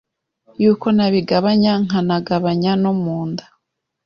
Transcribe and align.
Yuko 0.61 0.87
nabigabanya 0.95 1.73
nkanagabanya 1.83 2.71
no 2.83 2.91
munda 3.03 3.45